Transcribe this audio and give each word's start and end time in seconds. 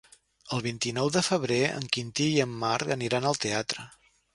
El 0.55 0.63
vint-i-nou 0.67 1.11
de 1.17 1.23
febrer 1.29 1.61
en 1.75 1.87
Quintí 1.99 2.29
i 2.33 2.43
en 2.49 2.59
Marc 2.67 2.99
aniran 3.01 3.31
al 3.33 3.43
teatre. 3.49 3.91